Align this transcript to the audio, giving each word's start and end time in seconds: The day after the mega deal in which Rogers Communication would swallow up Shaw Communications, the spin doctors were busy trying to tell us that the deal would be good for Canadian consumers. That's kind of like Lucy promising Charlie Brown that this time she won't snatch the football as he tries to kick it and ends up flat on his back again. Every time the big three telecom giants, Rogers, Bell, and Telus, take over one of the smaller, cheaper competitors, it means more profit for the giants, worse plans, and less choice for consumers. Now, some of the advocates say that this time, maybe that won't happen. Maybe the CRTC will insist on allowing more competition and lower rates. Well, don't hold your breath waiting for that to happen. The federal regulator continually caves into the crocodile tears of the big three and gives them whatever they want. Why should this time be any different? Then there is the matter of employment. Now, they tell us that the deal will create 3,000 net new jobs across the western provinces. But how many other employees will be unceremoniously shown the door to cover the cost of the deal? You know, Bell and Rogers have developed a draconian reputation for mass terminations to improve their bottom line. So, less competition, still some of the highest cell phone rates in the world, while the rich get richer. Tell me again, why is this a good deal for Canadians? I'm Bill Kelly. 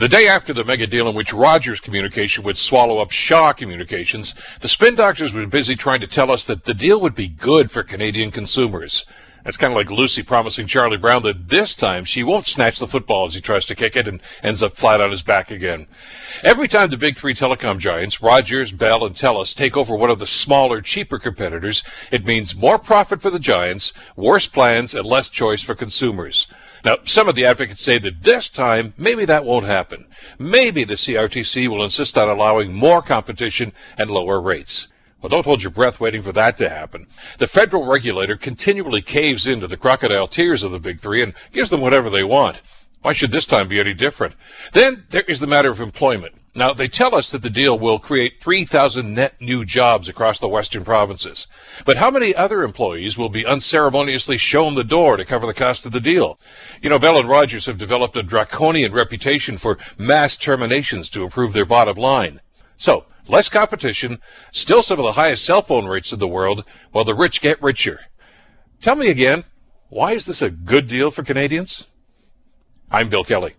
The 0.00 0.08
day 0.08 0.28
after 0.28 0.54
the 0.54 0.64
mega 0.64 0.86
deal 0.86 1.10
in 1.10 1.14
which 1.14 1.34
Rogers 1.34 1.78
Communication 1.78 2.42
would 2.44 2.56
swallow 2.56 3.00
up 3.00 3.10
Shaw 3.10 3.52
Communications, 3.52 4.32
the 4.60 4.66
spin 4.66 4.94
doctors 4.94 5.34
were 5.34 5.46
busy 5.46 5.76
trying 5.76 6.00
to 6.00 6.06
tell 6.06 6.30
us 6.30 6.46
that 6.46 6.64
the 6.64 6.72
deal 6.72 6.98
would 7.02 7.14
be 7.14 7.28
good 7.28 7.70
for 7.70 7.82
Canadian 7.82 8.30
consumers. 8.30 9.04
That's 9.44 9.58
kind 9.58 9.74
of 9.74 9.76
like 9.76 9.90
Lucy 9.90 10.22
promising 10.22 10.66
Charlie 10.66 10.96
Brown 10.96 11.22
that 11.24 11.50
this 11.50 11.74
time 11.74 12.06
she 12.06 12.24
won't 12.24 12.46
snatch 12.46 12.78
the 12.78 12.88
football 12.88 13.26
as 13.26 13.34
he 13.34 13.42
tries 13.42 13.66
to 13.66 13.74
kick 13.74 13.94
it 13.94 14.08
and 14.08 14.22
ends 14.42 14.62
up 14.62 14.74
flat 14.74 15.02
on 15.02 15.10
his 15.10 15.20
back 15.20 15.50
again. 15.50 15.86
Every 16.42 16.66
time 16.66 16.88
the 16.88 16.96
big 16.96 17.18
three 17.18 17.34
telecom 17.34 17.76
giants, 17.76 18.22
Rogers, 18.22 18.72
Bell, 18.72 19.04
and 19.04 19.14
Telus, 19.14 19.54
take 19.54 19.76
over 19.76 19.94
one 19.94 20.08
of 20.08 20.18
the 20.18 20.26
smaller, 20.26 20.80
cheaper 20.80 21.18
competitors, 21.18 21.84
it 22.10 22.24
means 22.24 22.56
more 22.56 22.78
profit 22.78 23.20
for 23.20 23.28
the 23.28 23.38
giants, 23.38 23.92
worse 24.16 24.46
plans, 24.46 24.94
and 24.94 25.04
less 25.04 25.28
choice 25.28 25.60
for 25.60 25.74
consumers. 25.74 26.46
Now, 26.84 26.98
some 27.04 27.28
of 27.28 27.34
the 27.34 27.44
advocates 27.44 27.82
say 27.82 27.98
that 27.98 28.22
this 28.22 28.48
time, 28.48 28.94
maybe 28.96 29.24
that 29.26 29.44
won't 29.44 29.66
happen. 29.66 30.06
Maybe 30.38 30.84
the 30.84 30.94
CRTC 30.94 31.68
will 31.68 31.84
insist 31.84 32.16
on 32.16 32.28
allowing 32.28 32.72
more 32.72 33.02
competition 33.02 33.72
and 33.98 34.10
lower 34.10 34.40
rates. 34.40 34.88
Well, 35.20 35.28
don't 35.28 35.44
hold 35.44 35.62
your 35.62 35.70
breath 35.70 36.00
waiting 36.00 36.22
for 36.22 36.32
that 36.32 36.56
to 36.58 36.70
happen. 36.70 37.06
The 37.38 37.46
federal 37.46 37.84
regulator 37.84 38.36
continually 38.36 39.02
caves 39.02 39.46
into 39.46 39.66
the 39.66 39.76
crocodile 39.76 40.28
tears 40.28 40.62
of 40.62 40.72
the 40.72 40.78
big 40.78 41.00
three 41.00 41.22
and 41.22 41.34
gives 41.52 41.68
them 41.68 41.82
whatever 41.82 42.08
they 42.08 42.24
want. 42.24 42.62
Why 43.02 43.12
should 43.12 43.30
this 43.30 43.46
time 43.46 43.68
be 43.68 43.80
any 43.80 43.92
different? 43.92 44.34
Then 44.72 45.04
there 45.10 45.22
is 45.22 45.40
the 45.40 45.46
matter 45.46 45.70
of 45.70 45.80
employment. 45.80 46.34
Now, 46.52 46.72
they 46.72 46.88
tell 46.88 47.14
us 47.14 47.30
that 47.30 47.42
the 47.42 47.50
deal 47.50 47.78
will 47.78 48.00
create 48.00 48.40
3,000 48.40 49.14
net 49.14 49.40
new 49.40 49.64
jobs 49.64 50.08
across 50.08 50.40
the 50.40 50.48
western 50.48 50.84
provinces. 50.84 51.46
But 51.86 51.98
how 51.98 52.10
many 52.10 52.34
other 52.34 52.64
employees 52.64 53.16
will 53.16 53.28
be 53.28 53.46
unceremoniously 53.46 54.36
shown 54.36 54.74
the 54.74 54.82
door 54.82 55.16
to 55.16 55.24
cover 55.24 55.46
the 55.46 55.54
cost 55.54 55.86
of 55.86 55.92
the 55.92 56.00
deal? 56.00 56.40
You 56.82 56.90
know, 56.90 56.98
Bell 56.98 57.18
and 57.18 57.28
Rogers 57.28 57.66
have 57.66 57.78
developed 57.78 58.16
a 58.16 58.22
draconian 58.24 58.92
reputation 58.92 59.58
for 59.58 59.78
mass 59.96 60.36
terminations 60.36 61.08
to 61.10 61.22
improve 61.22 61.52
their 61.52 61.64
bottom 61.64 61.96
line. 61.96 62.40
So, 62.78 63.04
less 63.28 63.48
competition, 63.48 64.18
still 64.50 64.82
some 64.82 64.98
of 64.98 65.04
the 65.04 65.12
highest 65.12 65.44
cell 65.44 65.62
phone 65.62 65.86
rates 65.86 66.12
in 66.12 66.18
the 66.18 66.26
world, 66.26 66.64
while 66.90 67.04
the 67.04 67.14
rich 67.14 67.40
get 67.40 67.62
richer. 67.62 68.00
Tell 68.82 68.96
me 68.96 69.08
again, 69.08 69.44
why 69.88 70.12
is 70.12 70.26
this 70.26 70.42
a 70.42 70.50
good 70.50 70.88
deal 70.88 71.12
for 71.12 71.22
Canadians? 71.22 71.86
I'm 72.90 73.08
Bill 73.08 73.22
Kelly. 73.22 73.54